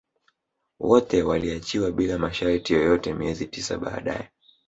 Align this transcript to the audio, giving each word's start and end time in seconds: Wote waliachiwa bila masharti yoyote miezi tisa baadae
Wote 0.79 1.23
waliachiwa 1.23 1.91
bila 1.91 2.17
masharti 2.19 2.73
yoyote 2.73 3.13
miezi 3.13 3.45
tisa 3.47 3.77
baadae 3.77 4.29